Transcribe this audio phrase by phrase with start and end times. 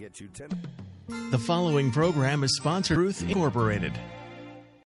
[0.00, 1.30] 18 get you 10.
[1.30, 3.92] The following program is sponsored by Truth Incorporated.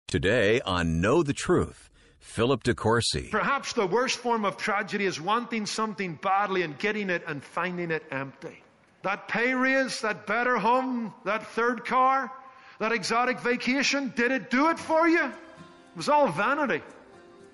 [0.08, 3.30] Today on Know the Truth, Philip DeCourcy.
[3.30, 7.92] Perhaps the worst form of tragedy is wanting something badly and getting it and finding
[7.92, 8.64] it empty.
[9.04, 12.32] That pay raise, that better home, that third car,
[12.80, 15.26] that exotic vacation, did it do it for you?
[15.26, 16.82] It was all vanity,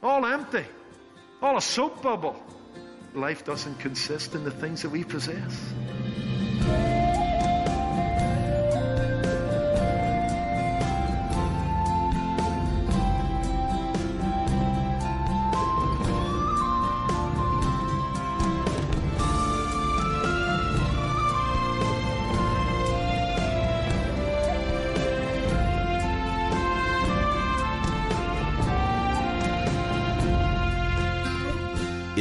[0.01, 0.65] all empty,
[1.41, 2.41] all a soap bubble.
[3.13, 5.73] Life doesn't consist in the things that we possess.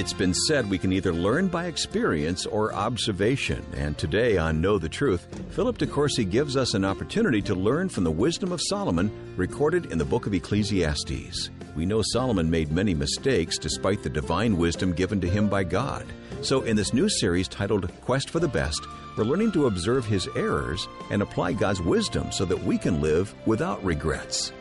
[0.00, 4.78] It's been said we can either learn by experience or observation, and today on Know
[4.78, 9.12] the Truth, Philip DeCourcy gives us an opportunity to learn from the wisdom of Solomon
[9.36, 11.50] recorded in the book of Ecclesiastes.
[11.76, 16.06] We know Solomon made many mistakes despite the divine wisdom given to him by God.
[16.40, 18.80] So, in this new series titled Quest for the Best,
[19.18, 23.34] we're learning to observe his errors and apply God's wisdom so that we can live
[23.44, 24.54] without regrets.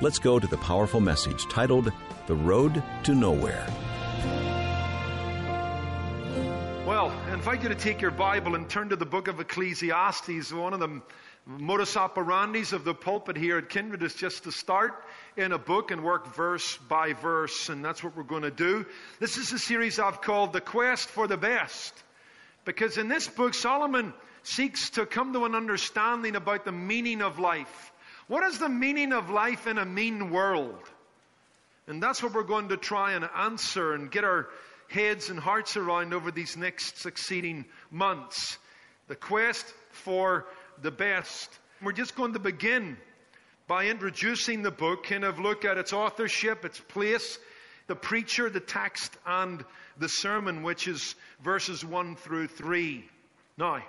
[0.00, 1.92] Let's go to the powerful message titled
[2.26, 3.64] The Road to Nowhere.
[7.32, 10.52] I invite you to take your Bible and turn to the book of Ecclesiastes.
[10.52, 11.00] One of the
[11.46, 15.02] modus operandis of the pulpit here at Kindred is just to start
[15.38, 18.84] in a book and work verse by verse, and that's what we're going to do.
[19.18, 21.94] This is a series I've called The Quest for the Best,
[22.66, 27.38] because in this book, Solomon seeks to come to an understanding about the meaning of
[27.38, 27.92] life.
[28.28, 30.78] What is the meaning of life in a mean world?
[31.86, 34.48] And that's what we're going to try and answer and get our
[34.92, 38.58] heads and hearts around over these next succeeding months.
[39.08, 40.46] The quest for
[40.82, 41.50] the best.
[41.82, 42.96] We're just going to begin
[43.66, 47.38] by introducing the book, kind of look at its authorship, its place,
[47.86, 49.64] the preacher, the text, and
[49.98, 53.04] the sermon, which is verses 1 through 3.
[53.56, 53.82] Now,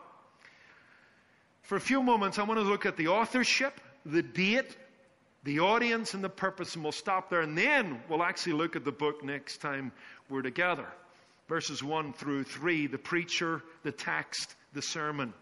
[1.64, 4.78] for a few moments, I want to look at the authorship, the date,
[5.44, 7.42] the audience, and the purpose, and we'll stop there.
[7.42, 9.92] And then we'll actually look at the book next time
[10.30, 10.88] we're together.
[11.50, 15.34] Verses 1 through 3, the preacher, the text, the sermon.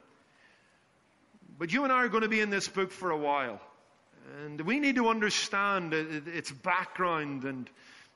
[1.59, 3.61] But you and I are going to be in this book for a while.
[4.44, 7.69] And we need to understand its background and,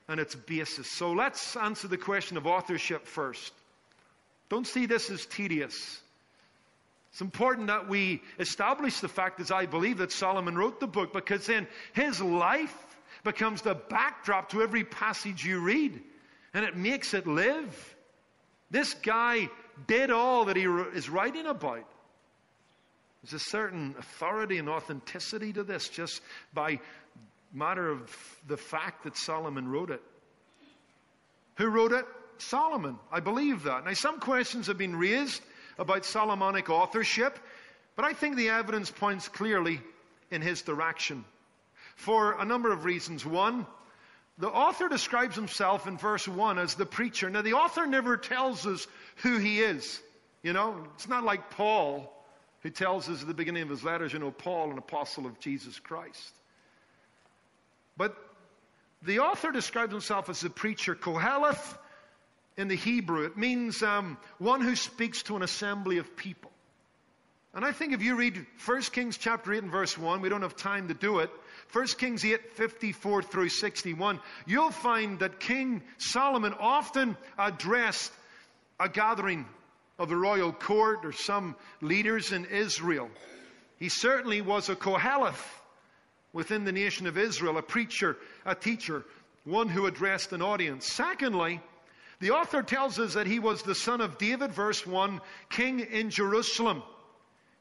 [0.08, 0.90] and its basis.
[0.90, 3.52] So let's answer the question of authorship first.
[4.48, 6.00] Don't see this as tedious.
[7.16, 11.14] It's important that we establish the fact, as I believe, that Solomon wrote the book,
[11.14, 12.76] because then his life
[13.24, 15.98] becomes the backdrop to every passage you read,
[16.52, 17.96] and it makes it live.
[18.70, 19.48] This guy
[19.86, 21.88] did all that he is writing about.
[23.22, 26.20] There's a certain authority and authenticity to this just
[26.52, 26.80] by
[27.50, 28.14] matter of
[28.46, 30.02] the fact that Solomon wrote it.
[31.54, 32.04] Who wrote it?
[32.36, 32.98] Solomon.
[33.10, 33.86] I believe that.
[33.86, 35.40] Now, some questions have been raised
[35.78, 37.38] about Solomonic authorship,
[37.96, 39.80] but I think the evidence points clearly
[40.30, 41.24] in his direction
[41.96, 43.24] for a number of reasons.
[43.24, 43.66] One,
[44.38, 47.30] the author describes himself in verse 1 as the preacher.
[47.30, 50.00] Now, the author never tells us who he is.
[50.42, 52.12] You know, it's not like Paul
[52.60, 55.38] who tells us at the beginning of his letters, you know, Paul, an apostle of
[55.40, 56.32] Jesus Christ.
[57.96, 58.16] But
[59.02, 61.78] the author describes himself as a preacher, Koheleth
[62.56, 63.24] in the Hebrew.
[63.24, 66.50] It means um, one who speaks to an assembly of people.
[67.54, 70.42] And I think if you read 1 Kings chapter 8 and verse 1, we don't
[70.42, 71.30] have time to do it.
[71.72, 78.12] 1 Kings 8, 54 through 61, you'll find that King Solomon often addressed
[78.78, 79.46] a gathering
[79.98, 83.08] of the royal court or some leaders in Israel.
[83.78, 85.42] He certainly was a Koheleth
[86.34, 89.04] within the nation of Israel, a preacher, a teacher,
[89.44, 90.86] one who addressed an audience.
[90.86, 91.60] Secondly,
[92.18, 95.20] the author tells us that he was the son of David, verse 1,
[95.50, 96.82] king in Jerusalem.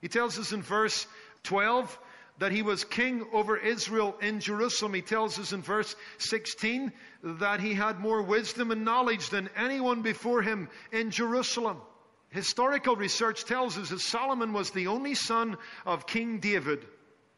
[0.01, 1.07] He tells us in verse
[1.43, 1.99] 12
[2.37, 4.93] that he was king over Israel in Jerusalem.
[4.93, 6.91] He tells us in verse 16
[7.23, 11.77] that he had more wisdom and knowledge than anyone before him in Jerusalem.
[12.29, 16.85] Historical research tells us that Solomon was the only son of King David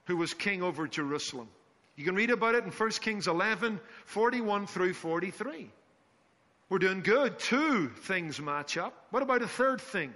[0.05, 1.49] who was king over Jerusalem.
[1.95, 5.71] You can read about it in 1 Kings 11, 41 through 43.
[6.69, 7.39] We're doing good.
[7.39, 8.93] Two things match up.
[9.11, 10.13] What about a third thing?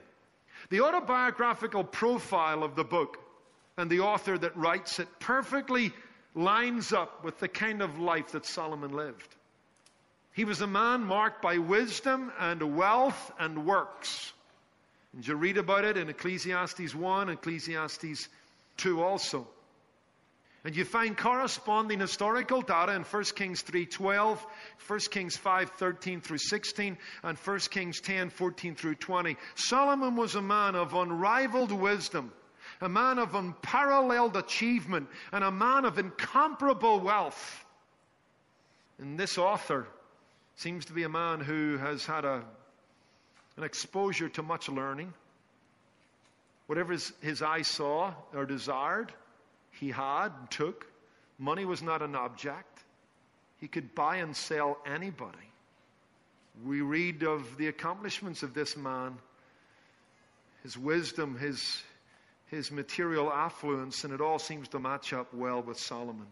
[0.70, 3.18] The autobiographical profile of the book
[3.78, 5.94] and the author that writes it perfectly
[6.36, 9.36] lines up with the kind of life that Solomon lived.
[10.34, 14.34] He was a man marked by wisdom and wealth and works.
[15.14, 18.30] And you read about it in Ecclesiastes 1, Ecclesiastes
[18.78, 19.48] 2 also.
[20.64, 24.38] And you find corresponding historical data in 1 Kings 3.12,
[24.88, 29.38] 1 Kings 5.13 through 16, and 1 Kings 10.14 through 20.
[29.56, 32.32] Solomon was a man of unrivaled wisdom,
[32.80, 37.66] a man of unparalleled achievement, and a man of incomparable wealth.
[39.00, 39.88] And this author
[40.58, 42.44] seems to be a man who has had a,
[43.58, 45.12] an exposure to much learning.
[46.68, 49.12] Whatever his, his eye saw or desired,
[49.82, 50.86] he had and took.
[51.40, 52.80] Money was not an object.
[53.60, 55.38] He could buy and sell anybody.
[56.64, 59.18] We read of the accomplishments of this man,
[60.62, 61.82] his wisdom, his,
[62.48, 66.28] his material affluence, and it all seems to match up well with Solomon.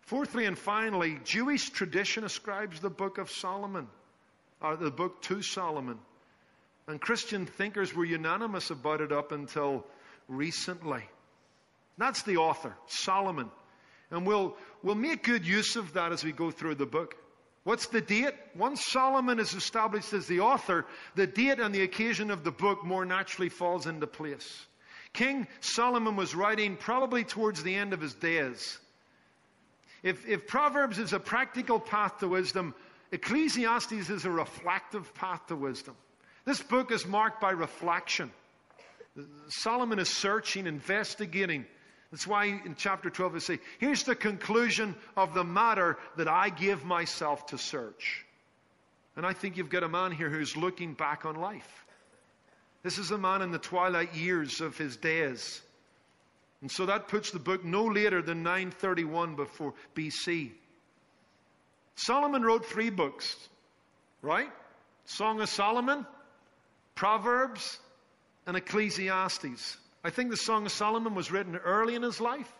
[0.00, 3.88] Fourthly and finally, Jewish tradition ascribes the book of Solomon,
[4.62, 5.98] or the book to Solomon.
[6.86, 9.84] And Christian thinkers were unanimous about it up until
[10.28, 11.02] recently.
[11.98, 13.50] That's the author, Solomon.
[14.10, 17.16] And we'll, we'll make good use of that as we go through the book.
[17.64, 18.34] What's the date?
[18.54, 22.84] Once Solomon is established as the author, the date and the occasion of the book
[22.84, 24.66] more naturally falls into place.
[25.12, 28.78] King Solomon was writing probably towards the end of his days.
[30.02, 32.74] If, if Proverbs is a practical path to wisdom,
[33.10, 35.96] Ecclesiastes is a reflective path to wisdom.
[36.44, 38.30] This book is marked by reflection.
[39.48, 41.64] Solomon is searching, investigating,
[42.10, 46.50] that's why in chapter 12 they says, here's the conclusion of the matter that I
[46.50, 48.24] give myself to search.
[49.16, 51.84] And I think you've got a man here who's looking back on life.
[52.82, 55.60] This is a man in the twilight years of his days.
[56.60, 60.52] And so that puts the book no later than 931 before BC.
[61.96, 63.36] Solomon wrote three books,
[64.22, 64.50] right?
[65.06, 66.06] Song of Solomon,
[66.94, 67.78] Proverbs,
[68.46, 69.76] and Ecclesiastes.
[70.06, 72.52] I think the Song of Solomon was written early in his life.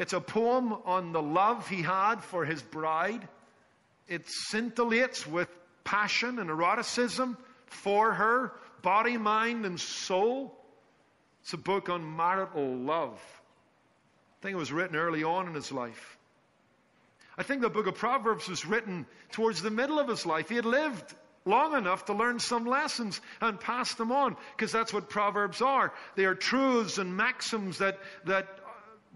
[0.00, 3.28] It's a poem on the love he had for his bride.
[4.08, 5.48] It scintillates with
[5.84, 10.52] passion and eroticism for her, body, mind, and soul.
[11.42, 13.20] It's a book on marital love.
[13.20, 16.18] I think it was written early on in his life.
[17.36, 20.48] I think the book of Proverbs was written towards the middle of his life.
[20.48, 21.14] He had lived
[21.48, 25.92] long enough to learn some lessons and pass them on, because that's what Proverbs are.
[26.14, 28.46] They are truths and maxims that, that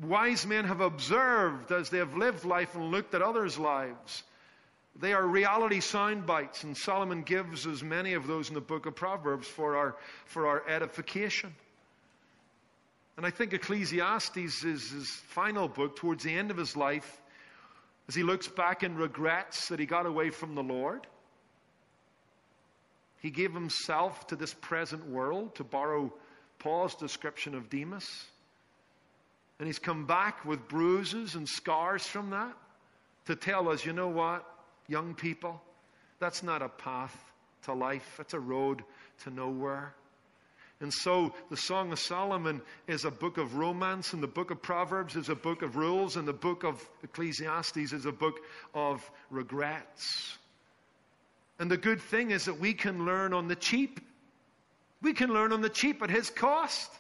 [0.01, 4.25] wise men have observed as they have lived life and looked at others' lives.
[5.01, 8.87] They are reality sound bites, and Solomon gives as many of those in the book
[8.87, 9.97] of Proverbs for our,
[10.27, 11.55] for our edification.
[13.17, 17.21] And I think Ecclesiastes is his final book towards the end of his life
[18.09, 21.07] as he looks back and regrets that he got away from the Lord.
[23.23, 26.13] He gave himself to this present world, to borrow
[26.59, 28.27] Paul's description of Demas.
[29.59, 32.53] And he's come back with bruises and scars from that
[33.27, 34.45] to tell us, you know what,
[34.89, 35.63] young people,
[36.19, 37.17] that's not a path
[37.63, 38.83] to life, it's a road
[39.23, 39.95] to nowhere.
[40.81, 44.61] And so the Song of Solomon is a book of romance, and the book of
[44.61, 48.41] Proverbs is a book of rules, and the book of Ecclesiastes is a book
[48.75, 50.39] of regrets.
[51.63, 54.01] And the good thing is that we can learn on the cheap.
[55.01, 56.91] We can learn on the cheap at His cost.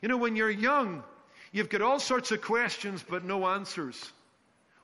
[0.00, 1.02] You know, when you're young,
[1.50, 4.12] you've got all sorts of questions but no answers.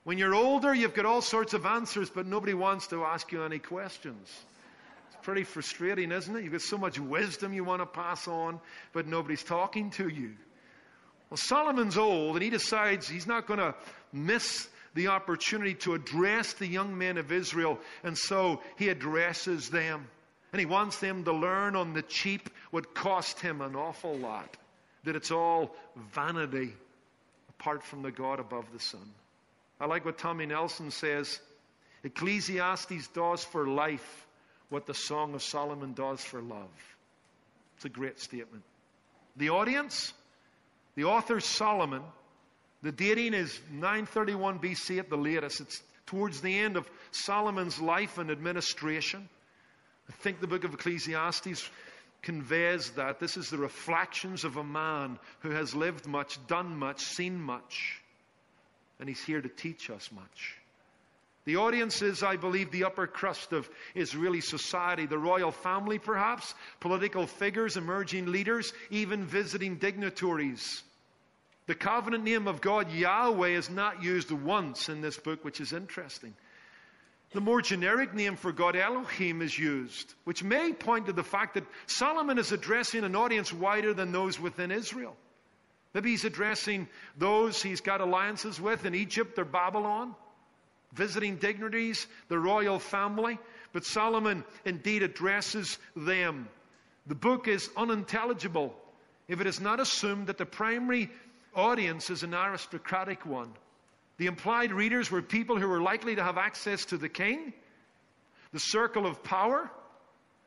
[0.03, 3.43] When you're older, you've got all sorts of answers but nobody wants to ask you
[3.43, 4.27] any questions.
[4.27, 6.43] It's pretty frustrating, isn't it?
[6.43, 8.59] You've got so much wisdom you want to pass on,
[8.91, 10.33] but nobody's talking to you.
[11.29, 13.73] Well, Solomon's old and he decides he's not going to
[14.11, 20.07] miss the opportunity to address the young men of Israel, and so he addresses them.
[20.51, 24.57] And he wants them to learn on the cheap what cost him an awful lot
[25.03, 25.75] that it's all
[26.13, 26.73] vanity
[27.49, 29.13] apart from the God above the sun.
[29.79, 31.39] I like what Tommy Nelson says
[32.03, 34.27] Ecclesiastes does for life
[34.69, 36.69] what the Song of Solomon does for love.
[37.75, 38.63] It's a great statement.
[39.37, 40.13] The audience,
[40.95, 42.03] the author Solomon,
[42.81, 45.61] the dating is 931 BC at the latest.
[45.61, 49.27] It's towards the end of Solomon's life and administration.
[50.07, 51.69] I think the book of Ecclesiastes
[52.21, 53.19] conveys that.
[53.19, 58.01] This is the reflections of a man who has lived much, done much, seen much,
[58.99, 60.55] and he's here to teach us much.
[61.45, 66.53] The audience is, I believe, the upper crust of Israeli society, the royal family, perhaps,
[66.79, 70.83] political figures, emerging leaders, even visiting dignitaries.
[71.69, 75.71] The covenant name of God, Yahweh, is not used once in this book, which is
[75.71, 76.33] interesting.
[77.33, 81.53] The more generic name for God, Elohim, is used, which may point to the fact
[81.53, 85.15] that Solomon is addressing an audience wider than those within Israel.
[85.93, 86.87] Maybe he's addressing
[87.19, 90.15] those he's got alliances with in Egypt or Babylon,
[90.93, 93.37] visiting dignitaries, the royal family.
[93.73, 96.49] But Solomon indeed addresses them.
[97.05, 98.75] The book is unintelligible
[99.27, 101.11] if it is not assumed that the primary
[101.55, 103.51] audience is an aristocratic one.
[104.17, 107.53] The implied readers were people who were likely to have access to the king,
[108.51, 109.69] the circle of power.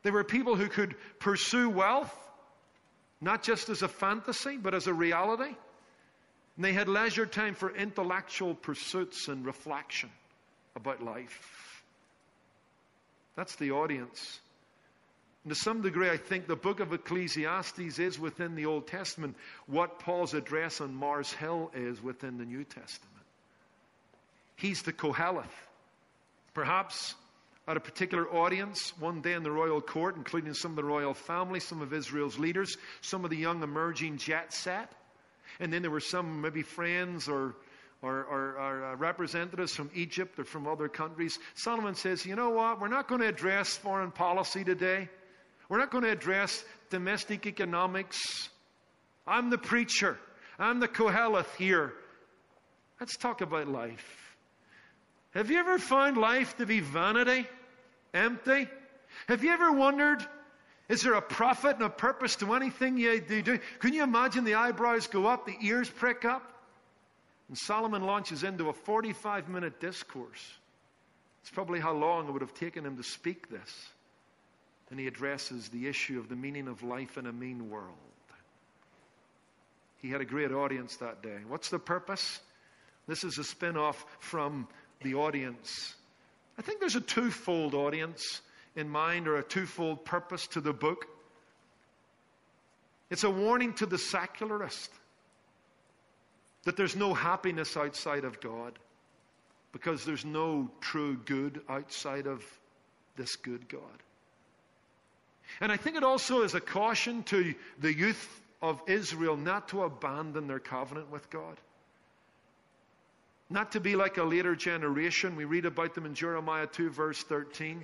[0.03, 2.13] They were people who could pursue wealth,
[3.21, 5.55] not just as a fantasy, but as a reality.
[6.55, 10.11] And they had leisure time for intellectual pursuits and reflection
[10.75, 11.83] about life.
[13.35, 14.39] That's the audience.
[15.43, 19.35] And to some degree, I think the book of Ecclesiastes is within the Old Testament
[19.67, 23.25] what Paul's address on Mars Hill is within the New Testament.
[24.55, 25.45] He's the Koheleth.
[26.53, 27.15] Perhaps
[27.67, 31.13] at a particular audience one day in the royal court, including some of the royal
[31.13, 34.91] family, some of Israel's leaders, some of the young emerging jet set.
[35.59, 37.55] And then there were some maybe friends or,
[38.01, 41.39] or, or, or uh, representatives from Egypt or from other countries.
[41.55, 42.79] Solomon says, you know what?
[42.79, 45.09] We're not going to address foreign policy today.
[45.73, 48.47] We're not going to address domestic economics.
[49.25, 50.19] I'm the preacher.
[50.59, 51.93] I'm the Koheleth here.
[52.99, 54.35] Let's talk about life.
[55.31, 57.47] Have you ever found life to be vanity,
[58.13, 58.67] empty?
[59.27, 60.23] Have you ever wondered,
[60.89, 63.57] is there a profit and a purpose to anything you do?
[63.79, 66.53] Can you imagine the eyebrows go up, the ears prick up?
[67.47, 70.53] And Solomon launches into a 45 minute discourse.
[71.41, 73.87] It's probably how long it would have taken him to speak this.
[74.93, 77.97] And he addresses the issue of the meaning of life in a mean world.
[80.03, 81.39] He had a great audience that day.
[81.47, 82.39] What's the purpose?
[83.07, 84.67] This is a spin off from
[85.01, 85.95] the audience.
[86.59, 88.41] I think there's a twofold audience
[88.75, 91.07] in mind or a twofold purpose to the book.
[93.09, 94.91] It's a warning to the secularist
[96.65, 98.77] that there's no happiness outside of God
[99.71, 102.43] because there's no true good outside of
[103.15, 104.03] this good God.
[105.61, 109.83] And I think it also is a caution to the youth of Israel not to
[109.83, 111.57] abandon their covenant with God.
[113.49, 115.35] Not to be like a later generation.
[115.35, 117.83] We read about them in Jeremiah 2, verse 13,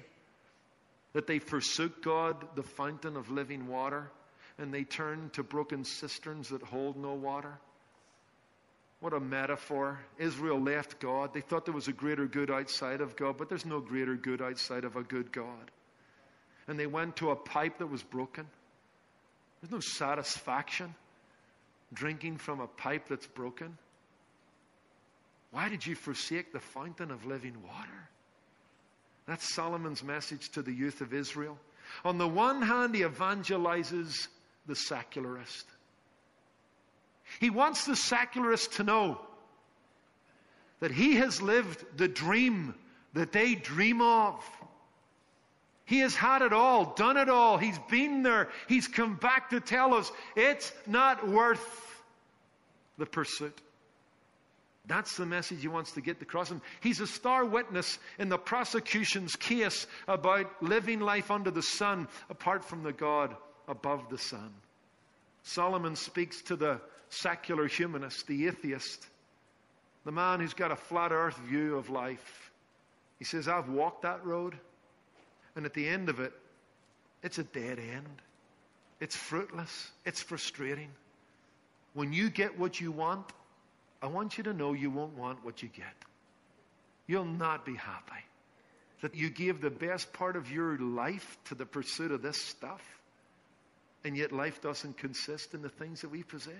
[1.13, 4.09] that they forsook God, the fountain of living water,
[4.57, 7.59] and they turned to broken cisterns that hold no water.
[8.99, 9.99] What a metaphor.
[10.17, 11.33] Israel left God.
[11.33, 14.41] They thought there was a greater good outside of God, but there's no greater good
[14.41, 15.71] outside of a good God.
[16.69, 18.45] And they went to a pipe that was broken.
[19.59, 20.93] There's no satisfaction
[21.91, 23.75] drinking from a pipe that's broken.
[25.49, 28.09] Why did you forsake the fountain of living water?
[29.25, 31.57] That's Solomon's message to the youth of Israel.
[32.05, 34.27] On the one hand, he evangelizes
[34.67, 35.65] the secularist.
[37.39, 39.19] He wants the secularist to know
[40.81, 42.75] that he has lived the dream
[43.13, 44.35] that they dream of.
[45.89, 47.57] He has had it all, done it all.
[47.57, 48.49] He's been there.
[48.67, 52.03] He's come back to tell us it's not worth
[52.99, 53.59] the pursuit.
[54.85, 56.61] That's the message he wants to get across him.
[56.81, 62.63] He's a star witness in the prosecution's case about living life under the sun apart
[62.63, 63.35] from the God
[63.67, 64.53] above the sun.
[65.41, 69.07] Solomon speaks to the secular humanist, the atheist,
[70.05, 72.51] the man who's got a flat earth view of life.
[73.17, 74.55] He says, I've walked that road,
[75.59, 76.31] and at the end of it,
[77.21, 78.21] it's a dead end.
[79.01, 79.91] It's fruitless.
[80.05, 80.87] It's frustrating.
[81.93, 83.25] When you get what you want,
[84.01, 85.93] I want you to know you won't want what you get.
[87.07, 88.23] You'll not be happy.
[89.01, 92.81] That you gave the best part of your life to the pursuit of this stuff,
[94.05, 96.53] and yet life doesn't consist in the things that we possess.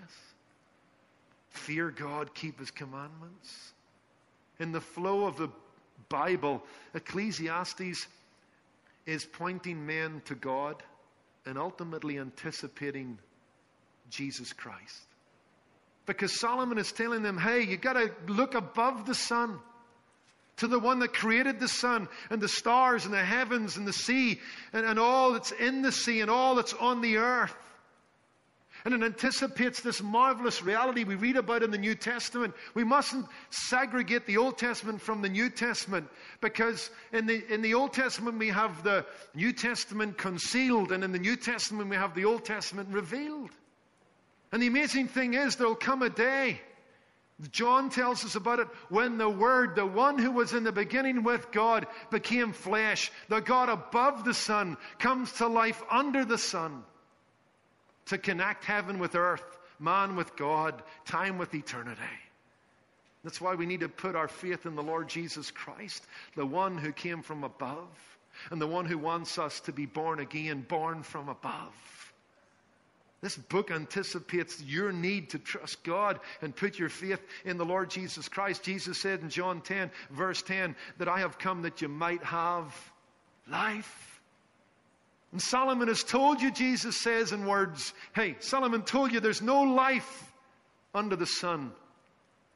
[1.52, 3.72] Fear God, keep His commandments.
[4.60, 5.48] In the flow of the
[6.10, 6.62] Bible,
[6.94, 8.06] Ecclesiastes
[9.06, 10.82] is pointing men to God
[11.46, 13.18] and ultimately anticipating
[14.10, 15.02] Jesus Christ.
[16.06, 19.60] Because Solomon is telling them, hey, you got to look above the sun
[20.58, 23.94] to the one that created the sun and the stars and the heavens and the
[23.94, 24.40] sea
[24.74, 27.56] and, and all that's in the sea and all that's on the earth.
[28.90, 32.56] And it anticipates this marvelous reality we read about in the New Testament.
[32.74, 36.08] We mustn't segregate the Old Testament from the New Testament
[36.42, 39.06] because in the, in the Old Testament we have the
[39.36, 43.52] New Testament concealed and in the New Testament we have the Old Testament revealed.
[44.52, 46.60] And the amazing thing is there'll come a day
[47.52, 51.24] John tells us about it when the Word, the one who was in the beginning
[51.24, 53.12] with God, became flesh.
[53.30, 56.84] The God above the sun comes to life under the sun
[58.10, 62.02] to connect heaven with earth, man with God, time with eternity.
[63.24, 66.78] That's why we need to put our faith in the Lord Jesus Christ, the one
[66.78, 67.88] who came from above,
[68.50, 71.74] and the one who wants us to be born again, born from above.
[73.22, 77.90] This book anticipates your need to trust God and put your faith in the Lord
[77.90, 78.64] Jesus Christ.
[78.64, 82.74] Jesus said in John 10, verse 10, that I have come that you might have
[83.52, 84.09] life.
[85.32, 89.62] And Solomon has told you, Jesus says in words, hey, Solomon told you there's no
[89.62, 90.32] life
[90.94, 91.72] under the sun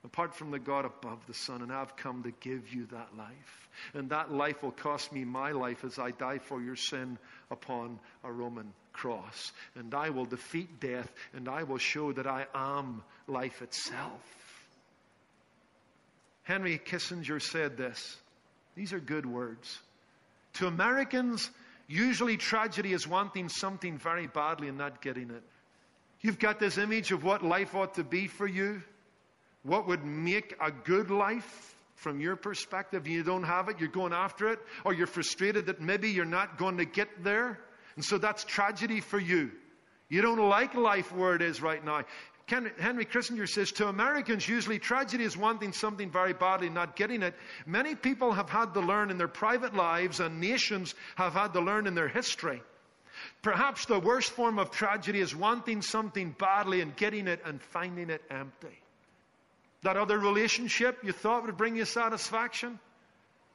[0.05, 3.69] apart from the God above the sun, and I've come to give you that life.
[3.93, 7.17] And that life will cost me my life as I die for your sin
[7.49, 9.53] upon a Roman cross.
[9.75, 14.21] And I will defeat death, and I will show that I am life itself.
[16.43, 18.17] Henry Kissinger said this.
[18.75, 19.79] These are good words.
[20.55, 21.49] To Americans,
[21.87, 25.43] usually tragedy is wanting something very badly and not getting it.
[26.21, 28.81] You've got this image of what life ought to be for you.
[29.63, 33.07] What would make a good life from your perspective?
[33.07, 36.57] You don't have it, you're going after it, or you're frustrated that maybe you're not
[36.57, 37.59] going to get there.
[37.95, 39.51] And so that's tragedy for you.
[40.09, 42.03] You don't like life where it is right now.
[42.45, 47.33] Henry Kissinger says to Americans, usually tragedy is wanting something very badly, not getting it.
[47.65, 51.61] Many people have had to learn in their private lives, and nations have had to
[51.61, 52.61] learn in their history.
[53.41, 58.09] Perhaps the worst form of tragedy is wanting something badly and getting it and finding
[58.09, 58.79] it empty.
[59.83, 62.79] That other relationship you thought would bring you satisfaction,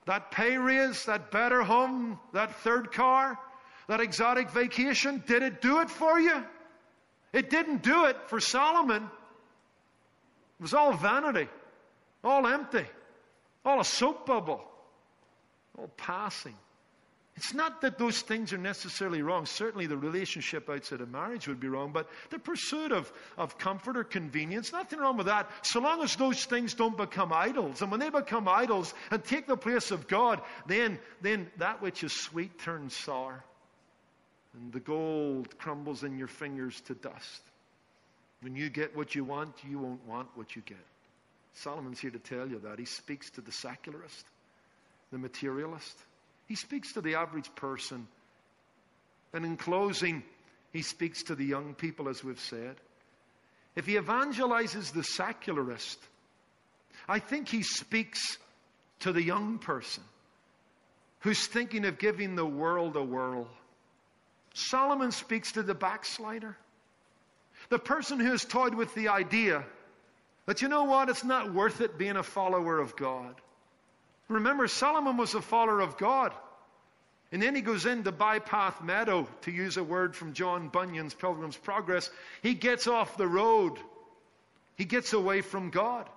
[0.07, 3.39] that pay raise, that better home, that third car,
[3.89, 6.43] that exotic vacation, did it do it for you?
[7.33, 9.03] It didn't do it for Solomon.
[9.03, 11.49] It was all vanity,
[12.25, 12.87] all empty,
[13.65, 14.65] all a soap bubble,
[15.79, 16.55] all passing.
[17.39, 19.47] It's not that those things are necessarily wrong.
[19.47, 23.97] Certainly, the relationship outside of marriage would be wrong, but the pursuit of, of comfort
[23.97, 27.81] or convenience, nothing wrong with that, so long as those things don't become idols.
[27.81, 32.03] And when they become idols and take the place of God, then, then that which
[32.03, 33.45] is sweet turns sour,
[34.55, 37.43] and the gold crumbles in your fingers to dust.
[38.41, 40.79] When you get what you want, you won't want what you get.
[41.55, 42.79] Solomon's here to tell you that.
[42.79, 44.25] He speaks to the secularist,
[45.11, 45.97] the materialist.
[46.47, 48.07] He speaks to the average person.
[49.33, 50.23] And in closing,
[50.73, 52.77] he speaks to the young people, as we've said.
[53.75, 55.99] If he evangelizes the secularist,
[57.09, 58.39] I think he speaks
[59.01, 60.03] to the young person
[61.21, 63.49] who's thinking of giving the world a whirl.
[64.59, 66.57] Solomon speaks to the backslider,
[67.69, 69.65] the person who has toyed with the idea
[70.47, 73.35] that, you know what, it's not worth it being a follower of God.
[74.29, 76.33] Remember, Solomon was a follower of God.
[77.31, 81.57] And then he goes into bypath meadow, to use a word from John Bunyan's Pilgrim's
[81.57, 82.11] Progress.
[82.43, 83.79] He gets off the road.
[84.77, 86.09] He gets away from God.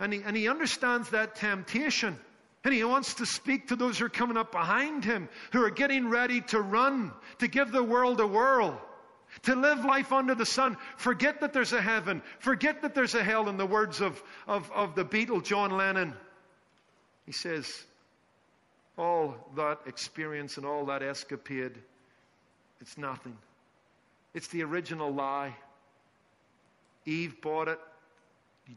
[0.00, 2.18] And he, and he understands that temptation.
[2.64, 5.70] And he wants to speak to those who are coming up behind him, who are
[5.70, 8.80] getting ready to run, to give the world a whirl,
[9.42, 10.78] to live life under the sun.
[10.96, 12.22] Forget that there's a heaven.
[12.38, 16.14] Forget that there's a hell, in the words of, of, of the Beatle John Lennon.
[17.26, 17.84] He says,
[18.96, 21.72] all that experience and all that escapade,
[22.80, 23.36] it's nothing.
[24.32, 25.54] It's the original lie.
[27.04, 27.78] Eve bought it.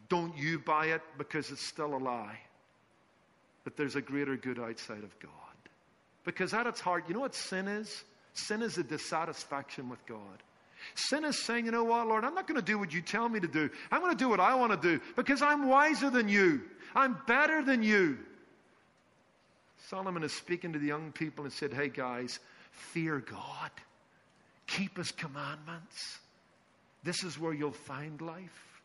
[0.09, 2.39] Don't you buy it because it's still a lie.
[3.67, 5.31] But there's a greater good outside of God.
[6.23, 8.05] Because at its heart, you know what sin is?
[8.31, 10.41] Sin is a dissatisfaction with God.
[10.95, 13.27] Sin is saying, you know what, Lord, I'm not going to do what you tell
[13.27, 13.69] me to do.
[13.91, 16.61] I'm going to do what I want to do because I'm wiser than you.
[16.95, 18.17] I'm better than you.
[19.89, 22.39] Solomon is speaking to the young people and said, Hey guys,
[22.71, 23.71] fear God,
[24.65, 26.19] keep his commandments.
[27.03, 28.79] This is where you'll find life.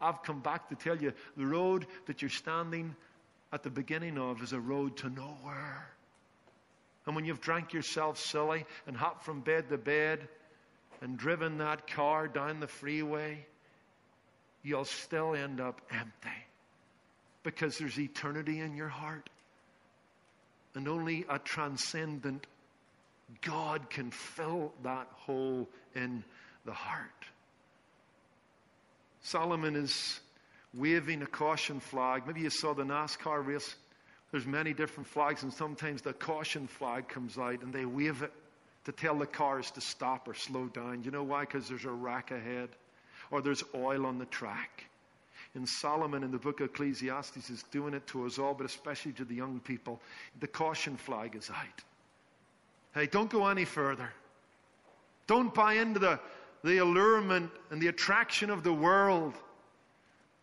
[0.00, 2.96] I've come back to tell you the road that you're standing
[3.52, 5.88] at the beginning of is a road to nowhere.
[7.06, 10.28] And when you've drank yourself silly and hopped from bed to bed
[11.00, 13.44] and driven that car down the freeway,
[14.62, 16.28] you'll still end up empty
[17.42, 19.28] because there's eternity in your heart.
[20.74, 22.46] And only a transcendent
[23.40, 26.24] God can fill that hole in
[26.64, 27.10] the heart.
[29.22, 30.20] Solomon is
[30.74, 32.26] waving a caution flag.
[32.26, 33.74] Maybe you saw the NASCAR race.
[34.30, 38.32] There's many different flags, and sometimes the caution flag comes out and they wave it
[38.84, 41.04] to tell the cars to stop or slow down.
[41.04, 41.40] You know why?
[41.40, 42.70] Because there's a wreck ahead
[43.30, 44.84] or there's oil on the track.
[45.54, 49.12] And Solomon in the book of Ecclesiastes is doing it to us all, but especially
[49.12, 50.00] to the young people.
[50.40, 51.82] The caution flag is out.
[52.94, 54.10] Hey, don't go any further.
[55.26, 56.18] Don't buy into the,
[56.64, 59.34] the allurement and the attraction of the world.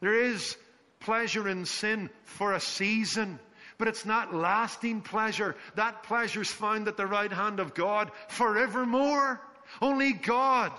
[0.02, 0.56] There is
[1.00, 3.40] pleasure in sin for a season,
[3.78, 5.56] but it's not lasting pleasure.
[5.76, 9.42] That pleasure is found at the right hand of God forevermore.
[9.82, 10.72] Only God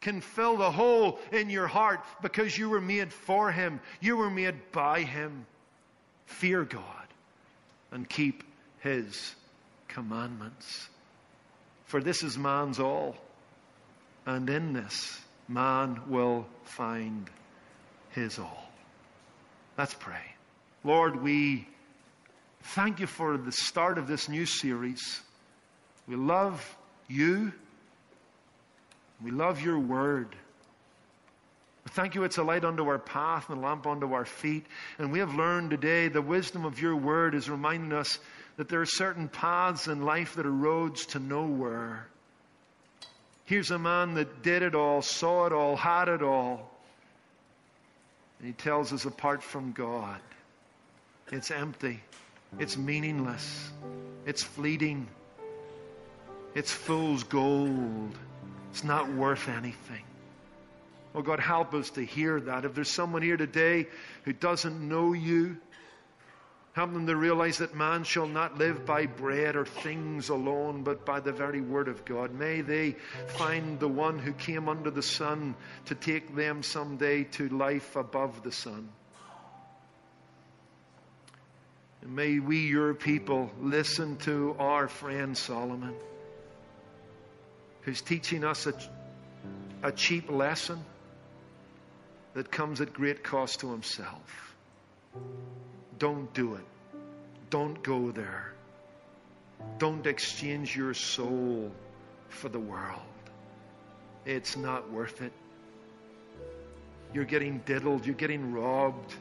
[0.00, 3.80] can fill the hole in your heart because you were made for Him.
[4.00, 5.46] You were made by Him.
[6.26, 7.06] Fear God
[7.90, 8.42] and keep
[8.80, 9.34] His
[9.88, 10.88] commandments.
[11.86, 13.16] For this is man's all,
[14.26, 17.30] and in this man will find
[18.16, 18.68] his all.
[19.78, 20.22] Let's pray.
[20.82, 21.68] Lord, we
[22.62, 25.20] thank you for the start of this new series.
[26.08, 26.76] We love
[27.08, 27.52] you.
[29.22, 30.34] We love your word.
[31.84, 34.64] We thank you it's a light unto our path and a lamp unto our feet.
[34.98, 38.18] And we have learned today the wisdom of your word is reminding us
[38.56, 42.08] that there are certain paths in life that are roads to nowhere.
[43.44, 46.75] Here's a man that did it all, saw it all, had it all.
[48.38, 50.20] And he tells us apart from God,
[51.32, 52.02] it's empty,
[52.58, 53.70] it's meaningless,
[54.26, 55.08] it's fleeting,
[56.54, 58.16] it's fool's gold,
[58.70, 60.02] it's not worth anything.
[61.14, 62.66] Oh God, help us to hear that.
[62.66, 63.86] If there's someone here today
[64.24, 65.56] who doesn't know you,
[66.76, 71.06] help them to realize that man shall not live by bread or things alone, but
[71.06, 72.34] by the very word of God.
[72.34, 72.96] May they
[73.28, 75.54] find the one who came under the sun
[75.86, 78.90] to take them someday to life above the sun.
[82.02, 85.94] And may we, your people, listen to our friend Solomon,
[87.80, 88.74] who's teaching us a,
[89.82, 90.84] a cheap lesson
[92.34, 94.54] that comes at great cost to himself.
[95.98, 96.64] Don't do it.
[97.50, 98.52] Don't go there.
[99.78, 101.70] Don't exchange your soul
[102.28, 103.00] for the world.
[104.24, 105.32] It's not worth it.
[107.14, 109.14] You're getting diddled, you're getting robbed.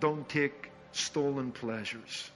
[0.00, 2.30] Don't take stolen pleasures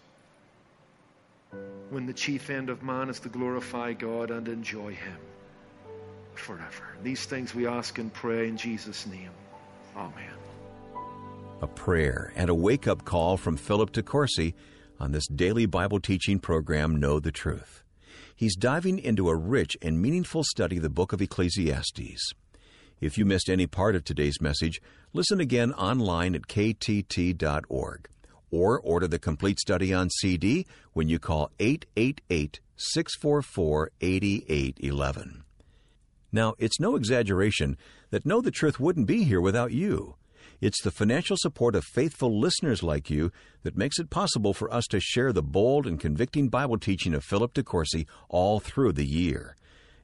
[1.90, 5.18] when the chief end of man is to glorify God and enjoy Him
[6.34, 6.96] forever.
[7.02, 9.30] These things we ask and pray in Jesus' name.
[9.96, 10.39] Amen.
[11.62, 14.54] A prayer and a wake up call from Philip DeCourcy
[14.98, 17.82] on this daily Bible teaching program, Know the Truth.
[18.34, 22.32] He's diving into a rich and meaningful study of the book of Ecclesiastes.
[22.98, 24.80] If you missed any part of today's message,
[25.12, 28.08] listen again online at ktt.org
[28.50, 35.44] or order the complete study on CD when you call 888 644 8811.
[36.32, 37.76] Now, it's no exaggeration
[38.08, 40.14] that Know the Truth wouldn't be here without you.
[40.60, 43.32] It's the financial support of faithful listeners like you
[43.62, 47.24] that makes it possible for us to share the bold and convicting Bible teaching of
[47.24, 49.56] Philip DeCourcy all through the year.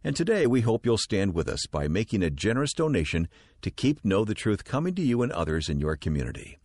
[0.05, 3.29] And today we hope you'll stand with us by making a generous donation
[3.63, 6.59] to keep Know the Truth coming to you and others in your community.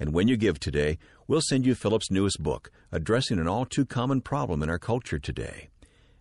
[0.00, 3.84] And when you give today, we'll send you Philip's newest book, addressing an all too
[3.84, 5.68] common problem in our culture today.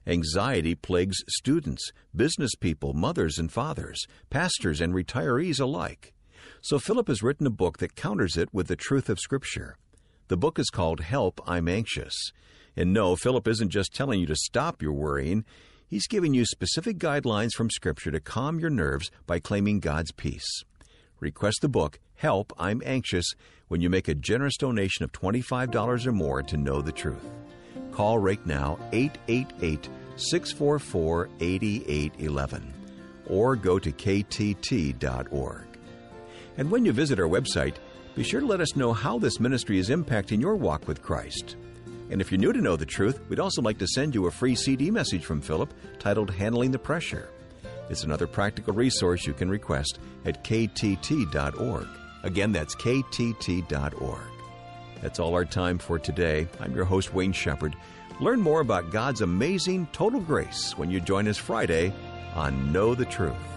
[0.06, 6.14] Anxiety plagues students, business people, mothers and fathers, pastors and retirees alike.
[6.68, 9.78] So Philip has written a book that counters it with the truth of Scripture.
[10.28, 12.34] The book is called Help, I'm Anxious.
[12.76, 15.46] And no, Philip isn't just telling you to stop your worrying.
[15.88, 20.66] He's giving you specific guidelines from Scripture to calm your nerves by claiming God's peace.
[21.22, 23.34] Request the book, Help, I'm Anxious,
[23.70, 27.30] when you make a generous donation of $25 or more to know the truth.
[27.94, 32.74] Call right now 888 644 8811
[33.28, 35.67] or go to ktt.org.
[36.58, 37.76] And when you visit our website,
[38.16, 41.56] be sure to let us know how this ministry is impacting your walk with Christ.
[42.10, 44.32] And if you're new to Know the Truth, we'd also like to send you a
[44.32, 47.30] free CD message from Philip titled Handling the Pressure.
[47.90, 51.88] It's another practical resource you can request at ktt.org.
[52.24, 54.20] Again, that's ktt.org.
[55.02, 56.48] That's all our time for today.
[56.60, 57.76] I'm your host, Wayne Shepherd.
[58.20, 61.94] Learn more about God's amazing total grace when you join us Friday
[62.34, 63.57] on Know the Truth.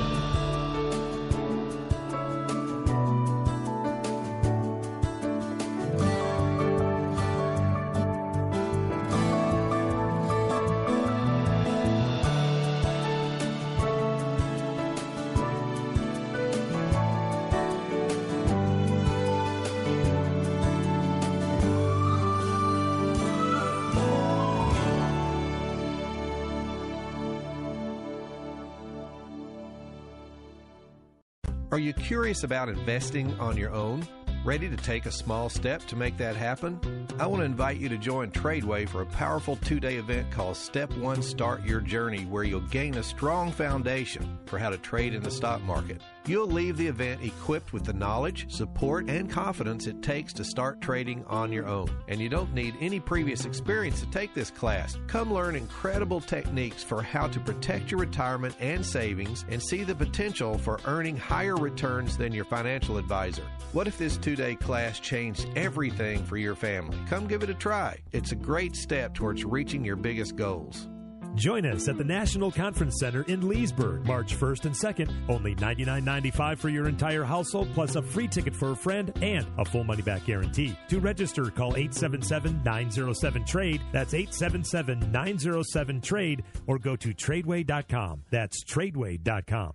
[31.81, 34.07] You curious about investing on your own?
[34.43, 36.79] Ready to take a small step to make that happen?
[37.19, 40.57] I want to invite you to join Tradeway for a powerful two day event called
[40.57, 45.13] Step One Start Your Journey, where you'll gain a strong foundation for how to trade
[45.13, 46.01] in the stock market.
[46.27, 50.79] You'll leave the event equipped with the knowledge, support, and confidence it takes to start
[50.79, 51.89] trading on your own.
[52.07, 54.99] And you don't need any previous experience to take this class.
[55.07, 59.95] Come learn incredible techniques for how to protect your retirement and savings and see the
[59.95, 63.43] potential for earning higher returns than your financial advisor.
[63.71, 66.99] What if this two day class changed everything for your family?
[67.09, 67.97] Come give it a try.
[68.11, 70.87] It's a great step towards reaching your biggest goals.
[71.35, 75.11] Join us at the National Conference Center in Leesburg, March 1st and 2nd.
[75.29, 79.65] Only $99.95 for your entire household, plus a free ticket for a friend and a
[79.65, 80.75] full money back guarantee.
[80.89, 83.81] To register, call 877 907 Trade.
[83.91, 88.23] That's 877 907 Trade, or go to tradeway.com.
[88.29, 89.73] That's tradeway.com.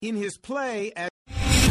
[0.00, 1.10] In his play at